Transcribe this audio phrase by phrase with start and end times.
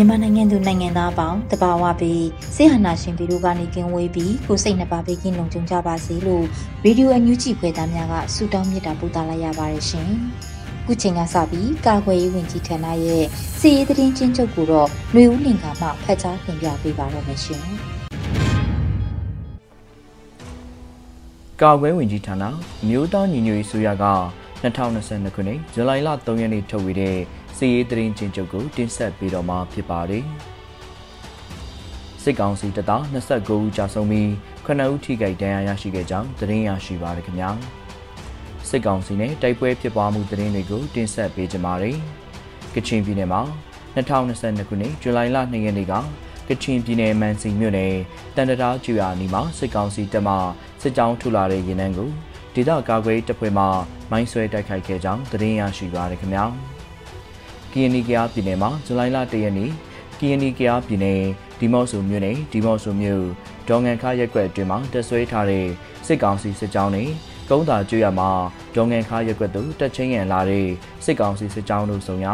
[0.00, 6.44] မြန်မာနိုင်ငံသူနိုင်ငံသားအပေါင်းတဘာဝပြီးစိတ်ဟနာရှင်ပြည်တို့ကနေကင်းဝေးပြီးကိုစိတ်နှပါပေးကင်းလုံခြုံကြပါစေလို့
[6.84, 10.10] ရေဒီယိုအန်ယူဂျီဖွယ်သားများကဆုတောင်းမေတ္တာပို့သလိုက်ရပါတယ်ရှင်။
[10.86, 13.24] ခုချိန်ကစပြီးကာကွယ်ရေးဝန်ကြီးဌာနရဲ့
[13.58, 17.62] စီရေးသတင်းချင်းချုပ်ကိုတော့ຫນွေဦးလင်ကမှဖတ်ကြားတင်ပြပေးပါတော့မယ်ရှင်။
[21.62, 22.44] ကာကွယ်ဝင်ကြီးဌာန
[22.88, 23.92] မြို့သားညီညွတ်ရေးဆိုရက
[24.62, 27.16] 2022ခုနှစ်ဇူလိုင်လ3ရက်နေ့ထုတ်ဝေတဲ့
[27.58, 30.24] စီရေးသတင်းချင်းချုပ်ကိုတင်ဆက်ပေးတော့မှာဖြစ်ပါတယ်။
[32.22, 34.28] စစ်ကောင်စီတပ်သား29ဦးကြာဆုံးပြီး
[34.66, 37.50] 9ဦးထိခိုက်ဒဏ်ရာရရှိခဲ့ကြောင်းသတင်းရရှိပါရခင်ဗျာ။
[38.68, 41.98] စစ်ကောင်စီနဲ့တိုက်ပွဲဖြစ်ပွားမှုသတင်းတွေကိုတင်ဆက်ပေးကြပါမယ်။
[42.74, 43.42] ကချင်ပြည်နယ်မှာ
[43.96, 45.94] 2022ခုနှစ်ဇူလိုင်လ2ရက်နေ့က
[46.48, 47.94] ကချင်ပြည်နယ်မန်စီမြို့နယ်
[48.36, 50.34] တန်တရာကျွာနီမှာစစ်ကောင်စီတပ်မှ
[50.82, 52.10] စစ်ကြောင်းထူလာတဲ့ရင်နှန်းကို
[52.54, 53.64] ဒေသကာကွယ်တပ်ဖွဲ့မှ
[54.10, 56.46] မိုင်းဆွဲတိုက်ခိုက်ခဲ့ကြောင်းသတင်းရရှိပါရခင်ဗျာ။
[57.72, 59.70] ကီယနီကယားပြည်နယ်မှာဇူလိုင်လ၁ရက်နေ့
[60.18, 61.22] ကီယနီကယားပြည်နယ်
[61.60, 63.24] ဒီမော့ဆိုမြို့နယ်ဒီမော့ဆိုမြို့
[63.68, 65.66] ဒေါငန်ခါရက်ကွက်အတွင်းမှာတက်ဆွဲထားတဲ့
[66.06, 67.04] စစ်ကောင်စီစစ်ကြောင်းတွေ
[67.50, 68.30] ကုန်းသာကျွရမှာ
[68.74, 70.68] ဒေါငန်ခါရက်ကွက်သို့တက်ချင်းရန်လာတဲ့
[71.04, 72.32] စစ်ကောင်စီစစ်ကြောင်းတို့ဆောင်ရာ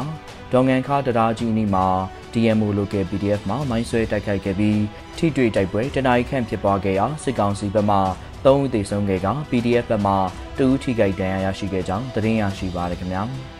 [0.52, 1.86] ဒေါငန်ခါတရားကြီးနီမှာ
[2.32, 4.80] DMO local PDF မှာမိုင်းဆွဲတိုက်ခိုက်ခဲ့ပြီး
[5.16, 7.98] ထိတွေ့တိုက်ပွဲတနအီခန့်ဖြစ်ပွားခဲ့ရာစစ်ကောင်စီဘက်မှ
[8.44, 10.14] 3ဦးသေဆုံးခဲ့က PDF ဘက်မှ
[10.58, 13.24] 2ဦးထိခိုက်ဒဏ်ရာရရှိခဲ့ကြောင်းသတင်းရရှိပါရခင်ဗျာ။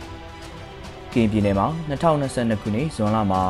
[1.15, 3.43] ကရင်ပြည်နယ်မှာ2022ခုနှစ်ဇွန်လမှာ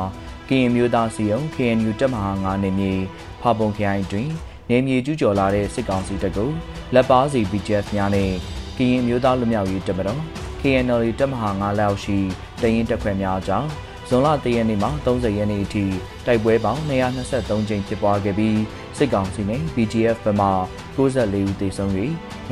[0.49, 2.93] ကရင်မျိုးသားစီယုံ KNU တပ်မဟာ9နေမြေ
[3.41, 4.29] ဖာပုံခရိုင်တွင်
[4.69, 6.49] နေမြေကျူးကျော်လာတဲ့စစ်ကောင်စီတပ်ကို
[6.93, 8.31] လက်ပါစီ BGF များနဲ့
[8.77, 10.21] ကရင်မျိုးသားလူမျိုးရေးတပ်မတော်
[10.61, 12.17] KNL တပ်မဟာ9လက်အောက်ရှိ
[12.61, 13.69] တရင်တပ်ခွဲများကြောင့်
[14.09, 15.85] ဇွန်လ3ရက်နေ့မှ30ရက်နေ့အထိ
[16.25, 18.59] တိုက်ပွဲပေါင်း223ကြိမ်ဖြစ်ပွားခဲ့ပြီး
[18.97, 20.47] စစ်ကောင်စီနဲ့ BGF ဘက်မှ
[20.95, 20.97] 94
[21.41, 21.91] ဦးသေဆုံး၍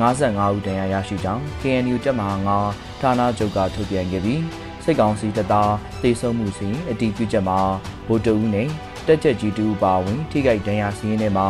[0.00, 7.58] 55ဦးဒဏ်ရာရရှိကြောင်း KNU တပ်မဟာ9ဌာနချုပ်ကထုတ်ပြန်ခဲ့ပြီး စစ်ကောင်စီတပ်သားတေဆုံးမှုစီအတီးပြုချက်မှာ
[8.08, 8.68] ဗိုလ်တအူးနဲ့
[9.06, 11.48] တက်ချက်ကြီးတူပါဝင် ထိခိုက်ဒဏ်ရာစီးရင်ထဲမှာ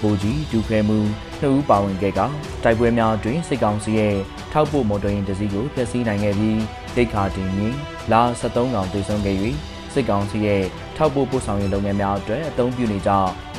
[0.00, 0.98] ဗိုလ်ကြီးဒူခဲမှု
[1.40, 2.20] နှစ်ဦးပါဝင်ခဲ့က
[2.64, 4.16] တိုက်ပွဲများတွင်စစ်ကောင်စီရဲ့
[4.52, 6.60] ထောက်ပို့မော်တော်ယာဉ်တစ်စီးကိုဖျက်ဆီးနိုင်ခဲ့ပြီး
[6.94, 7.74] ဒိတ်ခါတင်ရင်
[8.12, 9.36] လာ73កောင်တေဆုံးခဲ့၍
[9.92, 10.62] စစ်ကောင်စီရဲ့
[10.96, 13.10] ထောက်ပို့ပို့ဆောင်ရေးလုပ်ငန်းများအတွက်အသုံးပြုနေကြ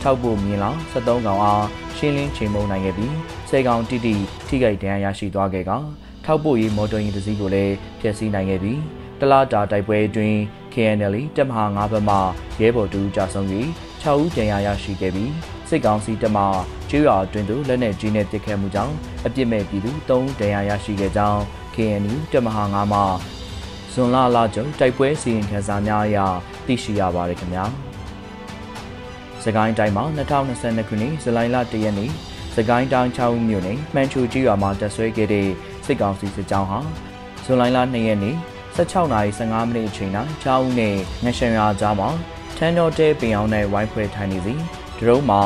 [0.01, 1.65] ထောက်ပို့မြင်းလောင်73កောင်အား
[1.97, 3.15] ရှင်းလင်းချိန်မုံနိုင်ခဲ့ပြီး
[3.49, 4.15] စေကောင်တိတိ
[4.47, 5.71] ထိခိုက်ဒဏ်ရာရရှိသွားခဲ့က
[6.25, 8.79] ထောက်ပို့ရေးမော်တော်ယာဉ်တစ်စီးကိုလည်းဖျက်ဆီးနိုင်ခဲ့ပြီး
[9.19, 10.37] တလားတာတိုက်ပွဲအတွင်း
[10.73, 12.15] KNL တပ်မဟာ9ဘက်မှ
[12.61, 13.65] ရဲဘော်တူကြာဆုံးပြီး
[14.01, 15.31] 6ဦးကျန်ရာရရှိခဲ့ပြီး
[15.69, 16.43] စစ်ကောင်စီတပ်မှ
[16.89, 18.95] ကျွော်အတွင်းသို့လက်နက်ကြီးနဲ့ပစ်ခတ်မှုကြောင့်
[19.25, 21.41] အပြစ်မဲ့ပြည်သူ3ဦးဒဏ်ရာရရှိခဲ့ကြောင်း
[21.75, 23.01] KNU တပ်မဟာ9မှ
[23.93, 26.17] ဇွန်လလကျုံတိုက်ပွဲစီရင်ခံစားများအရ
[26.65, 27.65] သိရှိရပါတယ်ခင်ဗျာ။
[29.43, 32.11] စကိုင်းတိုင်းမှာ2022ခုနှစ်ဇူလိုင်လ1ရက်နေ့
[32.55, 35.47] စကိုင်းတိုင်း6မြို့နယ်မှန်ချူကြီးရွာမှာတပ်ဆွဲခဲ့တဲ့
[35.85, 36.79] စစ်ကောင်စီစစ်ကြောင်းဟာ
[37.45, 38.35] ဇွန်လ2ရက်နေ့
[38.77, 40.11] 16နာရီ15မိနစ်အချိန်၌
[40.43, 42.09] ချောင်းဦးနဲ့ငရှန်ရွာကြားမှာ
[42.57, 44.53] ထန်းတော်တဲပင်အောင်နဲ့ဝိုင်းဖွဲ့ထိုင်နေစီ
[44.99, 45.41] ဒရုန်းမှာ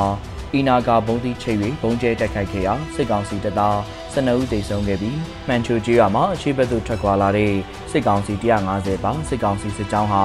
[0.54, 3.78] အီနာကာဘုံသီးချိတ်၍ဘုံကျဲတိုက်ခိုက်ခဲ့ရာစစ်ကောင်စီတပ်သား
[4.14, 7.54] 12ဦးသေဆုံးခဲ့ပြီးမှန်ချိုကြီးရွာမှာအခြေဘက်သို့ထွက်ခွာလာတဲ့
[7.92, 8.34] စစ်ကောင်စီ
[8.70, 10.24] 150ပါစစ်ကောင်စီစစ်ကြောင်းဟာ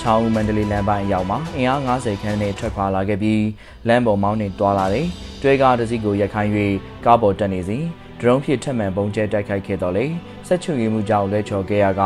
[0.00, 3.44] ချောင်းဦးမန္တလေးလမ်းပိုင်းအရောက်မှာအင်အား90ခန်းနဲ့ထွက်ခွာလာခဲ့ပြီး
[3.88, 5.06] လမ်းပေါ်မောင်းနှင်တွာလာတဲ့
[5.42, 6.52] တွဲကားတစ်စီးကိုရက်ခိုင်း၍
[7.04, 7.84] ကားပေါ်တက်နေစဉ်
[8.20, 10.06] ဒရုန်းဖြင့်ထပ်မံဘုံကျဲတိုက်ခိုက်ခဲ့တော့လေ
[10.46, 12.02] ဆက်ချွေမှုကြောင့်လဲချော်ခဲ့ရက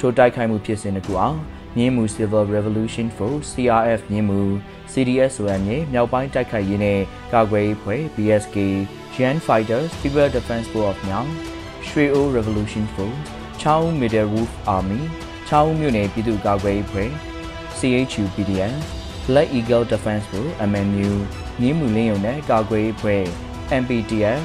[0.00, 1.38] ထိုတိုက်ခိုက်မှုဖြစ်စဉ်တစ်ခုအောင်
[1.76, 4.40] မြင်းမူ Civil Revolution Force CRF မြင်းမူ
[4.92, 7.00] CDSOM ရဲ့မြောက်ပိုင်းတိုက်ခိုက်ရေးနဲ့
[7.32, 8.56] ကာကွယ်ရေးဖွဲ့ BSK
[9.14, 11.28] Jan Fighters People Defense Force of Myang
[11.86, 13.18] Shweo Revolution Force
[13.60, 15.00] Chao Middle Wolf Army
[15.48, 17.10] ချောင်းမြို့နယ်ပြည်သူ့ကာကွယ်ရေးဖွဲ့
[17.78, 18.74] CHU PDF
[19.26, 21.12] Black Eagle Defense Force MNU
[21.60, 23.22] မြင်းမူလင်းရုံနဲ့ကာကွယ်ရေးဖွဲ့
[23.82, 24.40] MPTF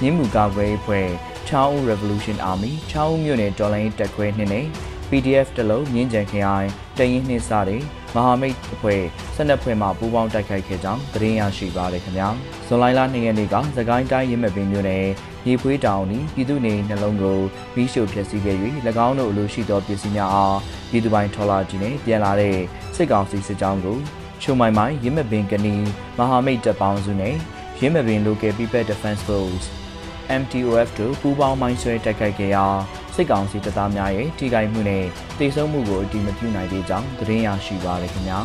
[0.00, 1.08] မြင်းမူကာကွယ်ရေးဖွဲ့
[1.50, 4.66] ချောင်းဦး Revolution Army ချောင်းဦးမြို့နယ်တော်လိုင်းတက်ခွဲနှင်းနဲ့
[5.10, 6.68] PDF တလုံးမြင်းကြံခရိုင်
[6.98, 7.82] တရင်နှင်းစားတဲ့
[8.14, 9.02] မဟာမိတ်အဖွဲ့
[9.36, 12.28] ဆက်နက်ဖွဲ့မှပူးပေါင်းတိုက်ခိုက်ခဲ့ကြောင်းသတင်းရရှိပါရခင်ဗျာ
[12.66, 15.06] ဇွန်လ2ရက်နေ့ကသကိုင်းတိုင်းရင်းမပင်မြို့နယ်
[15.46, 17.38] ရေဖွေးတောင်ဤပြည်သူနေနှလုံးကို
[17.74, 18.56] ပြီးရှို့ဖျက်ဆီးခဲ့၍၎
[19.06, 20.58] င်းတို့အလိုရှိသောပစ္စည်းများအား
[20.90, 22.56] ပြည်သူပိုင်ထော်လာကြီးနဲ့ပြန်လာတဲ့
[22.96, 23.98] စစ်ကောင်စီစစ်ကြောင်းကို
[24.42, 25.74] ချုံမိုင်မိုင်ရင်းမပင်ကနီ
[26.18, 27.34] မဟာမိတ်တပ်ပေါင်းစုနဲ့
[27.80, 29.68] ရင်းမပင် Local People Defense Force
[30.42, 32.66] MTOF တို့ပူးပေါင်းမိုင်းဆွဲတိုက်ခိုက်ခဲ့ရာ
[33.14, 35.04] စစ်ကောင်စီတပ်သားများရဲ့ထိခိုက်မှုနဲ့
[35.38, 38.38] တေဆုံးမှုကိုအတည်မပြုနိုင်သေးကြောင်းသတင်းရရှိပါရခင်ဗျာ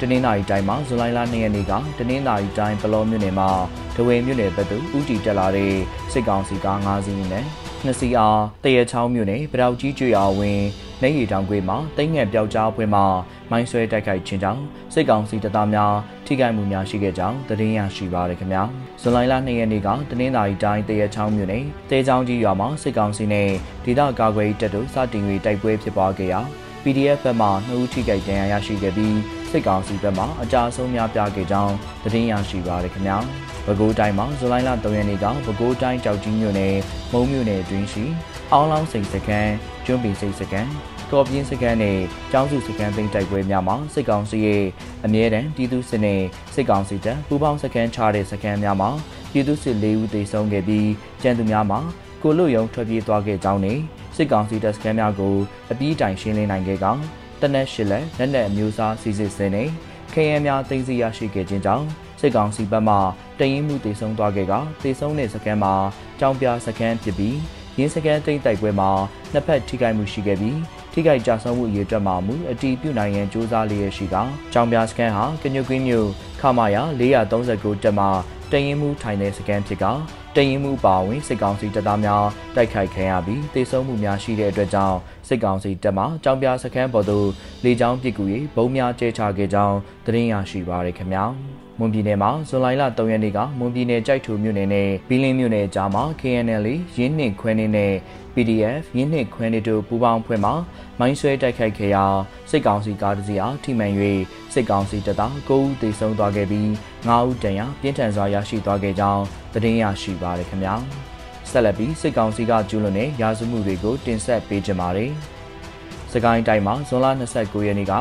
[0.00, 3.50] တနင်္လာရီတိုင်းမှာဇူလိုင်လ2ရက်နေ့ကတနင်္လာရီတိုင်းပလောမြို့နယ်မှာ
[3.96, 5.72] ဒဝေမြို့နယ်ဘက်သို့ဦးတည်တက်လာတဲ့
[6.12, 7.44] စစ်ကောင်စီကား၅စီးနဲ့
[7.84, 10.62] နှစ်စီးအားတရချောင်းမြို့နယ်ပတောက်ကြီးကျွော်ဝင်
[11.02, 13.04] နေရီတောင်ကွေးမှာတိတ်ငယ်ပြောက်ကြားပွဲမှာ
[13.50, 14.62] မိုင်းဆွဲတိုက်ခိုက်ခြင်းကြောင့်
[14.94, 15.94] စစ်ကောင်စီတပ်သားများ
[16.26, 18.62] ထိခိုက်မှုများရှိခဲ့ကြောင်းသတင်းရရှိပါရခင်ဗျာ
[19.00, 19.42] ဇွန်လ2ရက်
[19.72, 23.50] နေ့ကတနင်္လာရီတိုင်းတရချောင်းမြို့နယ်တဲချောင်းကြီးရွာမှာစစ်ကောင်စီနဲ့
[23.84, 26.40] ဒေသကာကွယ်တပ်တို့စတင်၍တိုက်ပွဲဖြစ်ပွားခဲ့ရာ
[26.82, 29.16] PDF ဘက်မှနှုတ်ထိခိုက်ဒဏ်ရာရရှိခဲ့ပြီး
[29.50, 33.18] စစ်ကောင်စီဘက်မှအကြအဆုံးများပြားခဲ့ကြောင်းသတင်းရရှိပါရခင်ဗျာ
[33.66, 36.74] ပဲခူးတိုင်းမှာဇူလိုင်လ3ရက်နေ့ကပဲခူးတိုင်းကြောက်ကြီးမြို့နယ်
[37.12, 38.04] မုံမြို့နယ်အတွင်းရှိ
[38.52, 39.52] အောင်လောင်းစိန်စခန်း
[39.86, 40.70] ကျွန်းပင်စိတ်စခန်း
[41.10, 41.98] တော်ပြင်းစခန်းနဲ့
[42.32, 44.64] ကျောင်းစုစခန်းသိမ်းတိုက်ပွဲများမှာစစ်ကောင်စီရဲ့
[45.04, 46.20] အမြဲတမ်းပြည်သူစစ်နဲ့
[46.54, 48.90] စစ်ကောင်စီတပ်ပူးပေါင်းစခန်းချတဲ့စခန်းများမှာ
[49.32, 50.88] ပြည်သူစစ်၄ဦးသေဆုံးခဲ့ပြီး
[51.22, 51.78] ကျန်သူများမှာ
[52.22, 53.78] ကိုလွတ်ရုံထွက်ပြေးသွားခဲ့ကြောင်းနဲ့
[54.16, 55.34] စစ်ကောင်စီတပ်စခန်းများကို
[55.72, 57.00] အပြီးတိုင်ရှင်းလင်းနိုင်ခဲ့ကောင်
[57.40, 59.68] တနက်ရှစ်လက်လက်နက်အမျိုးအစားစီစစ်စင်းနဲ့
[60.12, 61.86] ခရဲများသိမ်းဆည်းရရှိခဲ့ခြင်းကြောင့်
[62.20, 62.96] စစ်ကောင်စီဘက်မှ
[63.38, 64.52] တရင်မှုတေဆုံးသွားခဲ့က
[64.82, 65.74] တေဆုံးတဲ့စခန်းမှာ
[66.20, 67.38] ကြောင်ပြစခန်းဖြစ်ပြီး
[67.78, 68.90] ရင်းစခန်းတိတ်တိုက်ပွဲမှာ
[69.32, 70.58] နှစ်ဖက်ထိခိုက်မှုရှိခဲ့ပြီး
[70.92, 74.16] ထိခိုက်ကြဆုံးမှုအရေးအတွက်မှာမူအတီးပြုနိုင်ရန်စ조사လျက်ရှိက
[74.52, 76.08] ကြောင်ပြစခန်းဟာကညုကွင်းမြို့
[76.40, 78.08] ခမာယာ439တက်မှာ
[78.52, 79.84] တရင်မှုထိုင်တဲ့စခန်းဖြစ်က
[80.36, 82.26] တရင်မှုပါဝင်စစ်ကောင်စီတပ်သားများ
[82.56, 84.98] တိုက်ခိုက်ခံရပြီးတေဆုံးမှုများရှိတဲ့အတွက်ကြောင့်
[85.28, 87.28] စစ်ကောင်စီတပ်မှကြောင်ပြစခန်းပေါ်သို့
[87.64, 88.24] လေကြောင်းပစ်ကူ၍
[88.56, 89.76] ဘုံများကျဲချခဲ့ကြောင်း
[90.06, 97.92] သတင်းရရှိပါရခင်ဗျာ မွန်ပြည်နယ်မှာဇွန်လ3ရက်နေ့ကမွန်ပြည်နယ်ကြိုက်ထူမြို့နယ်နဲ့ဘီလင်းမြို့နယ်ကြားမှာ KNL ရင်းနှင့်ခွဲနေနဲ့
[98.34, 100.50] PDF ရင်းနှင့်ခွဲနေတို့ပူးပေါင်းဖွဲ့မှ
[100.98, 102.04] မိုင်းဆွဲတိုက်ခိုက်ခဲ့ရာ
[102.50, 103.92] စစ်ကောင်စီကားတစ်စီးအားထိမှန်၍
[104.54, 106.68] စစ်ကောင်စီတပ်သား9ဦးသေဆုံးသွားခဲ့ပြီး
[107.06, 109.22] 9ဦးတန်ရာပြင်းထန်စွာရရှိသွားခဲ့ကြောင်း
[109.52, 110.74] သတင်းရရှိပါရခင်ဗျာ
[111.50, 115.12] ဆက်လက်ပြီးစစ်ကောင်စီကကျူးလွန်တဲ့ရာဇဝမှုတွေကိုတင်ဆက်ပေးကြပါမယ်။
[116.12, 117.06] စကိုင်းတိုင်းမှာဇွန်လ
[117.36, 117.94] 29ရက်နေ့က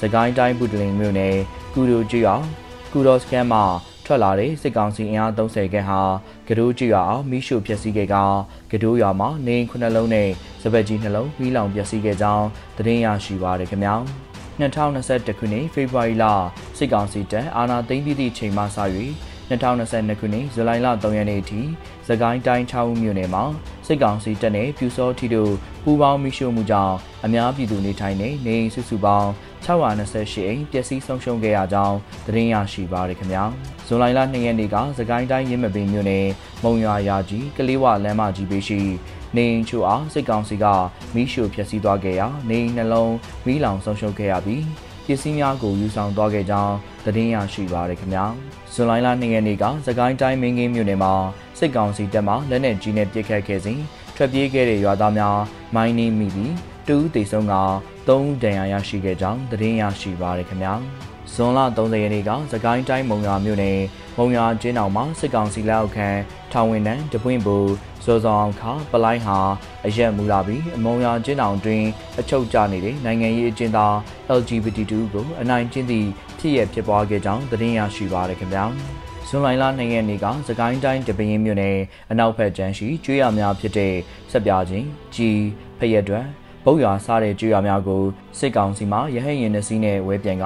[0.00, 1.36] စကိုင်းတိုင်းဗုဒ္ဓလင်မြို့နယ်
[1.74, 2.42] ကူဒိုကျွော်
[2.92, 3.64] ကူဒေါစကန်မှာ
[4.04, 6.00] ထွက်လာတဲ့စစ်ကောင်စီအင်အား30ခန့်ဟာ
[6.48, 8.16] ကဒိုးကျွော်အောင်မိရှုဖျက်ဆီးခဲ့က
[8.72, 10.28] ကဒိုးရွာမှာနေခုနှလုံးနဲ့
[10.62, 12.46] စပက်ကြီးနှလုံးပြီးလောင်ပျက်စီးခဲ့ကြောင်း
[12.76, 13.94] သတင်းရရှိပါရခင်ဗျာ
[14.60, 16.24] 2021ခုနှစ်ဖေဖော်ဝါရီလ
[16.78, 18.66] စစ်ကောင်စီတပ်အာဏာသိမ်းပြီးသည့်ချိန်မှစ၍
[19.50, 21.60] 2022ခုနှစ်ဇူလိုင်လ3ရက်နေ့အထိ
[22.08, 23.44] သကိုင်းတိုင်း6ဦးမြို့နယ်မှာ
[23.92, 25.52] စစ်ကောင်စီတပ်နဲ့ပြူစောထီတို့
[25.84, 29.28] ပူးပေါင်းမိရှုမှုကြောင့်အများပြည်သူနေထိုင်နေနေစုစုပေါင်း
[29.64, 31.96] 628အိမ်ပျက်စီးဆုံးရှုံးခဲ့ရကြောင်း
[32.26, 33.44] သတင်းရရှိပါရခင်ဗျာ
[33.86, 36.26] ဇွန်လ2ရက်နေ့ကသကိုင်းတိုင်းရင်းမပင်မြို့နယ်
[36.62, 38.80] မုံရွာရာကြီးကလေးဝလမ်းမကြီးပေးရှိ
[39.36, 40.64] နေအိမ်ချို့အားစစ်ကောင်စီက
[41.14, 43.14] မိရှုဖျက်ဆီးသွားခဲ့ရာနေအိမ်နှလုံး
[43.46, 44.64] မိလောင်ဆုံးရှုံးခဲ့ရပြီး
[45.06, 46.74] ပစ္စည်းများကိုယူဆောင်သွားခဲ့ကြောင်း
[47.04, 48.24] သတင်းရရှိပါရခင်ဗျာ
[48.72, 51.12] ဇွန်လ2ရက်နေ့ကသကိုင်းတိုင်းမင်းကင်းမြို့နယ်မှာ
[51.58, 53.80] စစ်ကောင်စီတပ်မှလက်နက်ကြီးနဲ့ပစ်ခတ်ခဲ့စဉ်
[54.16, 55.38] ထွက်ပြေးခဲ့တဲ့ရွာသားများ
[55.74, 56.54] မိုင်းနှင်းမိပြီး
[56.88, 57.54] တူးတေဆုံးက
[58.06, 60.74] 3ဦးဒဏ်ရာရရှိခဲ့ကြောင်းသတင်းရရှိပါရခင်ဗျာ
[61.34, 63.78] ဇွန်လ30ရက်နေ့ကသကိုင်းတိုင်းမုံရွာမြို့နယ်
[64.18, 66.08] မုံရွာကျင်းတောင်မှာစစ်ကောင်စီလက်အောက်ခံ
[66.52, 67.56] ထောင်ဝင်တန်းတပွင့်ဘူ
[68.04, 68.62] စောစောအောင်ခ
[68.92, 69.38] ပလိုင်းဟာ
[69.86, 71.84] အရက်မူလာပြီးအမုံရွာကျင်းတောင်တွင်
[72.20, 73.94] အချုပ်ကျနေတဲ့နိုင်ငံရေးအကျဉ်းသား
[74.38, 76.08] LGBT2 ကိုအနိုင်ကျင့်သည့်
[76.38, 78.64] ဖြစ်ရဖြစ်ပွားခဲ့ကြောင်းသတင်းရရှိပါရခင်ဗျာ
[79.28, 81.78] ဇွန်လ2ရက်နေ့ကစကိုင်းတိုင်းတပင်းမြို့နယ်
[82.10, 83.94] အနောက်ဘက်ကျန်းရှိကျွေးရများဖြစ်တဲ့
[84.30, 85.42] ဆက်ပြချင်းကြီး
[85.78, 86.26] ဖရက်တွင်
[86.64, 88.02] ဘုတ်ရွာစားတဲ့ကျွေးရများကို
[88.38, 90.44] စစ်ကောင်စီမှရဟရင်နှစီးနဲ့ဝဲပြန်က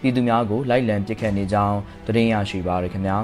[0.00, 3.18] ပြည်သူများကိုလိုက်လံပစ်ခတ်နေကြောင်းသတင်းရရှိပါရခင်ဗျာ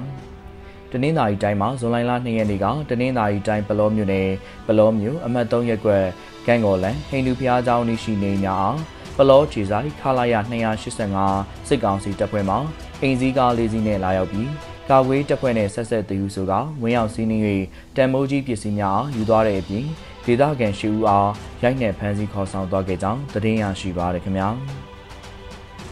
[0.90, 4.28] တနင်္သာရီတိုင်းမှာဇွန်လ2ရက်နေ့ကတနင်္သာရီတိုင်းပလောမြို့နယ်
[4.66, 6.04] ပလောမြို့အမှတ်3ရပ်ကွက်
[6.46, 8.76] ကန့်ကော်လန်ဟိန္ဒူဘုရားကျောင်းရှိနေများအား
[9.16, 12.56] ပလောခြေဆိုင်ခလာရ285စစ်ကောင်စီတပ်ဖွဲ့မှ
[13.02, 14.50] အင်စည်းကားလေးစီးနဲ့လာရောက်ပြီး
[14.88, 16.52] ကာဝေးတပ်ဖွဲ့နဲ့ဆက်ဆက်တည်ယူဆိုက
[16.82, 17.44] ဝင်းရောက်စီးနှင်း၍
[17.96, 19.86] တန်မိုးကြီးပစ္စည်းများယူသွားတဲ့အပြင်
[20.24, 21.30] ဒေသခံရှိဦးအား
[21.62, 24.50] ရိုက်နှက်ဖမ်းဆီးခေါ်ဆောင်သွားခဲ့ကြောင်းသတင်းရရှိပါရခင်ဗျာ။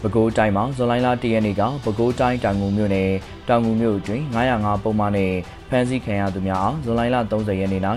[0.03, 3.11] ပဲခူးတိုင်းမှာဇွန်လလ၁ရက်နေ့ကပဲခူးတိုင်းတောင်ငူမြို့နယ်
[3.49, 5.33] တောင်ငူမြို့တွင်905ပုံမှန်နဲ့
[5.69, 7.81] ဖမ်းဆီးခံရသူများအားဇွန်လလ30ရက်နေ့၌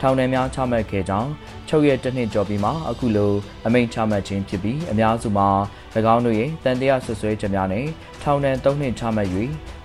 [0.00, 1.30] ထောင်ထဲများချမှတ်ခဲ့ကြောင်း
[1.68, 3.32] ချုပ်ရဲ့တစ်နှစ်ကျော်ပြီးမှအခုလို
[3.66, 5.48] အမိန့်ချမှတ်ခြင်းဖြစ်ပြီးအများစုမှာ၎
[6.14, 7.86] င်းတို့ရဲ့တန်တရားဆွဆွဲချက်များနဲ့
[8.22, 9.28] ထောင်ဒဏ်3နှစ်ချမှတ်၍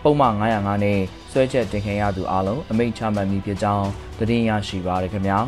[0.04, 1.00] ပုံမှန်905နဲ့
[1.32, 3.88] စစွဲချက်တင်ခံရသူအလုံးအမိန့်ချမှတ်မိဖြစ်ကြောင်း
[4.20, 5.40] သတင်းရရှိပါရခင်ဗျာ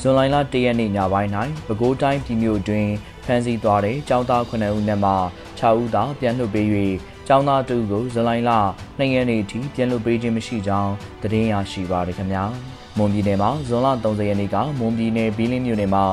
[0.00, 1.30] ဇွန်လ1ရက်နေ့ညပိုင်း၌
[1.66, 2.88] ပဲခူးတိုင်းပြည်မြို့တွင်
[3.19, 5.12] ဖ မ်းဆီးသွားတဲ့ចောင်းသား9ဦးနဲ့မှ
[5.60, 6.66] 6ဦးသာပြန်လွှတ်ပေး၍
[7.28, 8.50] ចောင်းသား2ကိုဇူလိုင်လ
[8.98, 12.44] 2ရက်နေ့ထိပြန်လွှတ်ပေးခြင်းမရှိကြောင်းသတင်းရရှိပါရခင်ဗျာ
[12.96, 16.04] မွန်ပြည်နယ်မှာဇွန်လ30ရက်နေ့ကမွန်ပြည်နယ်ဘီလင်းမြို့နယ်မှာ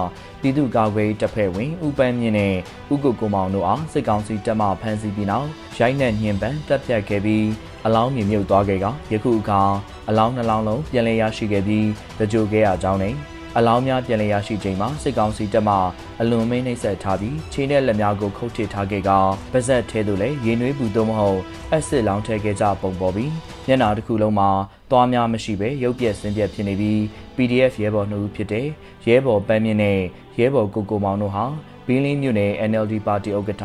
[0.42, 2.56] ပြည်သူ့ကာကွယ်တပ်ဖွဲ့ဝင်ဦးပန်းမြင့်နဲ့
[2.94, 5.48] ဦးကိုကိုမောင်တို့အားစစ်ကောင်စီတပ်မှဖမ်းဆီးပြီးနောက်
[5.78, 7.46] ရိုက်နှက်ညှဉ်းပန်းတပ်ဖြတ်ခဲ့ပြီး
[7.86, 9.62] အလောင်းမြင်မြုပ်သွားခဲ့ကယခုအခါ
[10.10, 11.88] အလောင်းနှလောင်းလုံးပြန်လည်ရရှိခဲ့ပြီး
[12.20, 13.14] တကြိုခဲ့ရကြောင်းနဲ့
[13.60, 15.76] အလောင်းများပြန်လည်ရရှိချိန်မှာစစ်ကောင်စီတပ်မှ
[16.22, 21.40] အလွန်မင်းနှိပ်စက်ထားပြီးခြေနဲ့လက်များကိုခုတ်ထစ်ထားခဲ့ကပါဇက်ထဲသို့လည်းရေနွေးပူသို့မဟုတ်
[21.72, 23.32] အက်ဆစ်လောင်းထည့်ခဲ့ကြပုံပေါ်ပြီး
[23.68, 24.50] မျက်နှာတစ်ခုလုံးမှာ
[24.92, 27.00] သွားများမရှိပဲရုပ်ပြက်ဆင်းပြက်ဖြစ်နေပြီး
[27.36, 28.68] PDF ရဲဘော်နှုတ်ဖြစ်တဲ့
[29.08, 30.00] ရဲဘော်ပန်းမြင့်နဲ့
[30.40, 31.46] ရဲဘော်ကိုကိုမောင်တို့ဟာ
[31.88, 33.64] ဘင်းလင်းမြို့နယ် NLD ပါတီဥက္ကဋ္ဌ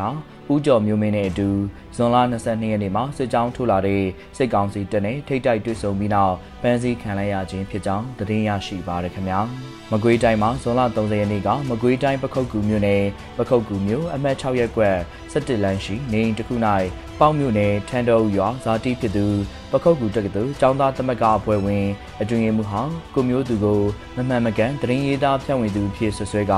[0.51, 1.49] ဦးကျော်မျိုးမင်းနဲ့အတူ
[1.95, 4.03] ဇွန်လ22ရက်နေ့မှာစစ်ကြောင်းထိုးလာတဲ့
[4.37, 9.39] စစ်ကောင်စီတပ်နဲ့ထိတ်တိုက်တွေ့ဆုံပြီးနောက်ပန်းစည်းခံလိုက်ရခြင်းဖြစ်ကြောင်းသတင်းရရှိပါရခင်ဗျာ
[9.91, 13.03] မကွေးတိုင်းမှာဇွန်လ30ရက်နေ့ကမကွေးတိုင်းပခုတ်ကူမြို့နယ်
[13.37, 14.97] ပခုတ်ကူမြို့အမှတ်6ရပ်ကွက်
[15.31, 16.55] 17လမ်းရှိနေအိမ်တစ်ခု၌
[17.19, 19.25] ပေါက်မြို့နယ်ထန်းတော်ရွာဇာတိဖြစ်သူ
[19.71, 21.87] ပခုတ်ကူတက္ကသိုလ်ကျောင်းသားသမဂ္ဂအဖွဲ့ဝင်
[22.21, 23.81] အတွင်ရေးမှူးဟောင်းကိုမျိုးသူကို
[24.15, 26.53] မမှန်မကန်တရင်ရေးသားဖြန့်ဝေသူဖြစ်ဆွဆွဲက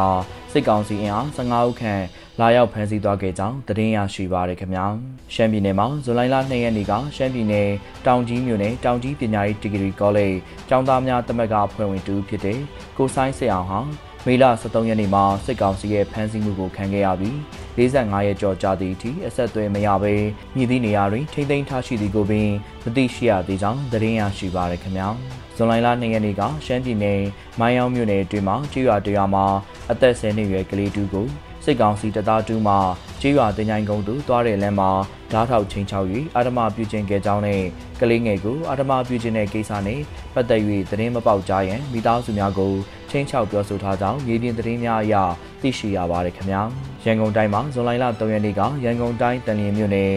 [0.52, 2.04] စစ်ကောင်စီအင်အား15ဦးခန့်
[2.42, 4.86] လာရောက်ဖမ်းဆီးသွားခဲ့ကြောင်းသတင်းရရှိပါရခင်ဗျာ
[5.34, 7.70] ရှမ်းပြည်နယ်မှာဇူလိုင်လ2ရက်နေ့ကရှမ်းပြည်နယ်
[8.06, 10.36] တောင်ကြီးမြို့နယ်တောင်ကြီးပညာရေးဒီဂရီကောလိပ်
[10.70, 12.60] ကျောင်းသားများတမကအဖွဲ့ဝင်တူဖြစ်တဲ့
[12.98, 13.80] ကိုဆိုင်စေအောင်ဟာ
[14.26, 17.36] မေလ23ရက်နေ့မှာစစ်ကောင်စီရဲ့ဖမ်းဆီးမှုကိုခံခဲ့ရပြီး
[17.78, 20.14] 45ရက်ကျော်ကြာသည့်အထိအဆက်အသွယ်မရဘဲ
[20.56, 22.50] မြည်သည့်နေရာတွင်ထိမ့်သိမ်းထားရှိသည်ကိုပင်
[22.84, 25.08] မသိရှိရသေးကြောင်းသတင်းရရှိပါရခင်ဗျာ
[25.56, 27.22] ဇွန်လ2ရက်နေ့ကရှမ်းပြည်နယ်
[27.60, 29.46] မိုင်းအောင်မြို့နယ်အတွင်းမှာကျွော်တရားမှာ
[29.92, 31.28] အသက်10နှစ်ရွယ်ကလေးတူကို
[31.66, 32.76] စစ်ကောင်စီတပ်သားတူမှ
[33.22, 34.92] ကြေးရွာတင်ချိုင်ကုန်းသို့သွားတဲ့လမ်းမှာ
[35.32, 37.62] ဓားထောက်ချင်းချောက်၍အာဓမပြုကျင့်ခဲ့ကြောင်းနဲ့
[38.00, 40.02] ကလေးငယ်ကိုအာဓမပြုကျင့်တဲ့ကိစ္စနဲ့
[40.34, 42.74] ပတ်သက်၍သတင်းမပေါက်ကြားရန်မိသားစုများကို
[43.10, 45.16] ချင်းချောက်ပြောဆိုထားကြောင်းမြေပြင်သတင်းများအရ
[45.62, 46.62] သိရှိရပါတယ်ခင်ဗျာ
[47.06, 50.12] ရန်ကုန်တိုင်းမှာဇွန်လ3ရက်နေ့ကရန်ကုန်တိုင်းတန်လျင်မြို့နယ်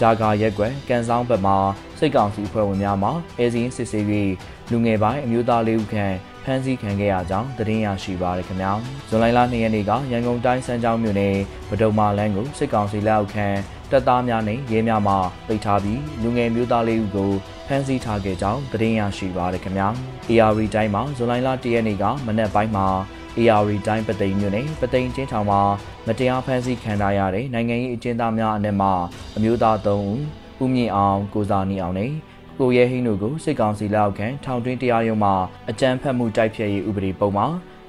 [0.00, 1.56] ဒါဂါရက်ကွယ်ကန်ဆောင်ဘက်မှာ
[1.98, 4.04] စိတ်ကောင်စီဖွဲ့ဝင်များမှအဲဇင်းစစ်ဆေး၍
[4.70, 8.72] လူငယ်ပိုင်းအမျိုးသားလေးဦးခန့် ဖမ်းဆီးခံခဲ့ရကြောင်းသတင်းရရှိပါရခင်ဗျာ
[9.08, 11.36] ဇွန်လ2ရက်နေ့ကရန်ကုန်တိုင်းစမ်းချောင်းမြို့နယ်
[11.70, 13.48] ဗဒုံမာလန်းကိုစစ်ကောင်စီလက်အောက်ခံ
[13.90, 15.14] တပ်သားများနဲ့ရဲများမှ
[15.46, 17.30] ပိတ်ထားပြီးလူငယ်မျိုးသားလေးဦးကို
[17.66, 19.88] ဖမ်းဆီးထားခဲ့ကြောင်းသတင်းရရှိပါရခင်ဗျာ
[20.28, 22.86] AR တိုင်းမှာဇွန်လ1ရက်နေ့ကမနက်ပိုင်းမှာ
[23.38, 25.60] AR တိုင်းပသိမ်မြို့နယ်ပသိမ်ချင်းထောင်မှာ
[26.06, 28.88] မတရားဖမ်းဆီးခံထားရတဲ့နိုင်ငံရေးအကျဉ်းသားများအနက်မှ
[29.36, 30.18] အမျိုးသား3ဦး
[30.62, 32.10] ဦးမြင့်အောင်ကိုစာနီအောင်နဲ့
[32.58, 35.30] ကိုရဲဟင်းတို့ကိုစစ်ကောင်စီလက်အောက်ခံထောင်တွင်းတရားရုံးမှ
[35.70, 37.46] အကြမ်းဖက်မှုတိုက်ဖျက်ရေးဥပဒေပုံမှာ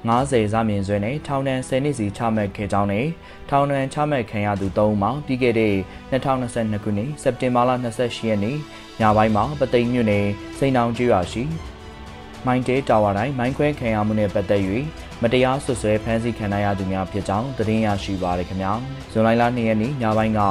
[0.10, 3.06] 90ဇာမြင်ဆွဲနဲ့ထောင်ဒဏ်10နှစ်စီချမှတ်ခဲ့ကြောင်းနဲ့
[3.50, 5.74] ထောင်ဒဏ်ချမှတ်ခံရသူ3ဦးမှာပြီးခဲ့တဲ့
[6.12, 8.58] 2022ခုနှစ်စက်တင်ဘာလ28ရက်နေ့
[9.00, 10.26] ညပိုင်းမှာပသိမ်မြို့နယ်
[10.58, 11.44] စိန်အောင်ကျွော်ရှိ
[12.46, 14.62] မိုင်းတဲတာဝါတိုင်းမိုင်းခွဲခံရမှုနဲ့ပတ်သက်၍
[15.22, 18.74] မတရားဆွဆွဲဖမ်းဆီးခံရသူများဖြစ်ကြောင်းသတင်းရရှိပါရခင်ဗျာ
[19.12, 20.42] ဇွန်လ2ရက်နေ့ညပိုင်းက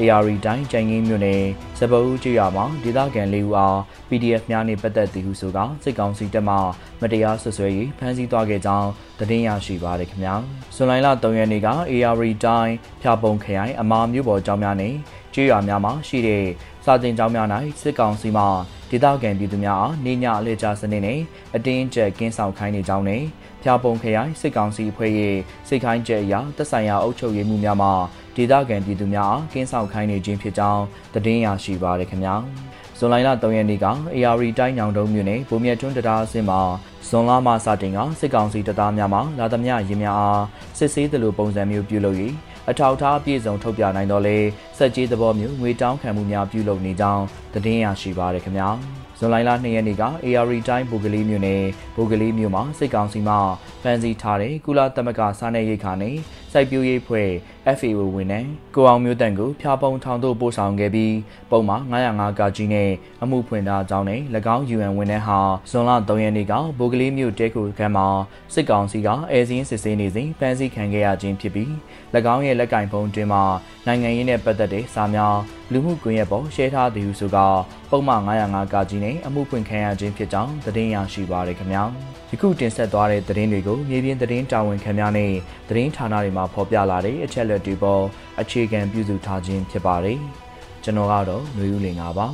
[0.00, 1.42] AR တိုင်းကြိုင်ငင်းမြို့နယ်
[1.78, 3.76] စပအူးကျွော်မှာဒေသခံ၄ဦးအား
[4.08, 6.56] PDF များနှင့်ပတ်သက်သည်ဟုဆိုကစစ်ကောင်စီတပ်မှ
[7.00, 7.68] မတရားဆွဆွဲ၍
[7.98, 10.34] ဖမ်းဆီးသွားခဲ့ကြောင်းသတင်းရရှိပါရခင်ဗျာ
[10.74, 14.96] ဇွန်လ3ရက်နေ့က AR တိုင်းဖျာပုံခရိုင်အမာမြို့ပေါ်ကျောင်းများနှင့်
[15.34, 16.44] ကျွော်များမှာရှိတဲ့
[16.84, 17.46] စာတင်ကျောင်းများ၌
[17.80, 18.44] စစ်ကောင်စီမှ
[18.90, 21.20] ဒေသခံပြည်သူများအားနေညအလေကြာစနစ်နဲ့
[21.54, 23.22] အတင်းကျပ်ကင်းဆောင်ခိုင်းနေကြောင်းနဲ့
[23.62, 25.36] ဖျာပုံခရိုင်စစ်ကောင်စီအဖွဲ့ရဲ့
[25.68, 27.88] စိတ်ခိုင်းချက်အရသက်ဆိုင်ရာအုပ်ချုပ်ရေးမှုများမှ
[28.36, 30.82] ဒေသခံပြည်သူများအားကင်းဆောင်ခိုင်းနေခြင်းဖြစ်ကြောင်း
[31.14, 32.34] သတင်းရရှိပါရခင်ဗျာ
[32.98, 36.60] ဇွန်လ3ရက်နေ့က AR တိုင်းညောင်တုံးမြို့နယ်ဗိုလ်မြတ်ထွန်းတရားအစင်းမှာ
[37.08, 40.44] ဇွန်လမှစတင်ကစစ်ကောင်စီတပ်သားများမှလာသမျှရင်များအား
[40.78, 42.16] စစ်ဆေးသလိုပုံစံမျိုးပြုလုပ်၍
[42.70, 44.38] အထောက်ထားအပြည့်စုံထုတ်ပြနိုင်တော့လေ
[44.78, 47.24] စက်ကြီးသဘောမျိုးငွေတောင်းခံမှုများပြုလုပ်နေကြောင်း
[47.54, 48.68] သတင်းရရှိပါရခင်ဗျာ
[49.18, 51.62] ဇွန်လ2ရက်နေ့က AR တိုင်းဘူဂလီမြို့နယ်
[51.96, 53.34] ဘူဂလီမြို့မှာစစ်ကောင်စီမှ
[53.82, 56.16] ဖမ်းဆီးထားတဲ့ကုလသမဂ္ဂစားနပ်ရိက္ခာနဲ့
[56.52, 57.30] စိုက်ပျိုးရေးဖွဲ့
[57.78, 61.16] FAO ဝန်ထမ်းကိုအောင်မျိုးတန်ကိုဖျားပုံထောင်သို့ပို့ဆောင်ခဲ့ပြီး
[61.50, 62.90] ပုံမှာ905ကကြီးနဲ့
[63.22, 64.20] အမှုဖွင့်ထားကြောင်းနဲ့၎
[64.54, 68.06] င်း UN ဝန်ထမ်းဟာဇွန်လ3ရက်နေ့ကဘိုကလေးမြို့တဲခုကမ်းမှာ
[68.54, 71.70] စစ်ကောင်စီကအဲဇင်းစစ်ဆေးနေစဉ်ဖမ်းဆီးခံခဲ့ရခြင်းဖြစ်ပြီး၎
[72.34, 73.42] င်းရဲ့လက်ကင်ဖုန်းတွင်မှာ
[73.86, 75.36] နိုင်ငံရေးနဲ့ပတ်သက်တဲ့စာများ
[75.72, 77.38] လူမှုကွန်ရက်ပေါ်ရှယ်ထားသည်ဟုဆိုက
[77.90, 81.84] ပုံမှန်905ကကြီးနဲ့အမှုဖွင့်ခံရခြင်းဖြစ်ကြောင်းသတင်းရရှိပါရခင်ဗျာ
[82.31, 85.31] ယခုတင်ဆက်သွားတဲ့သတင်းတွေကိုမြေပြင်သတင်းတာဝန်ခံများနဲ့
[85.69, 88.03] သတင်းဌာနတွေမှာဖော်ပြလာတဲ့အချက်လက်တွေပေါ်
[88.41, 90.19] အခြေခံပြုစုထားခြင်းဖြစ်ပါတယ်
[90.83, 92.27] ကျွန်တော်ကတော့ຫນွေဦးလင်ပါ